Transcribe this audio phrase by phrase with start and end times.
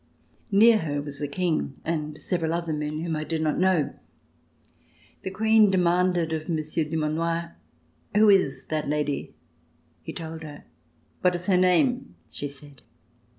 [0.51, 3.93] Near her was the King, and several other men whom I did not know.
[5.21, 7.55] The Queen demanded of Monsieur Dumanoir:
[8.17, 9.35] "Who is that lady?"
[10.01, 10.63] He told her.
[11.21, 12.81] "What is her name?" she said.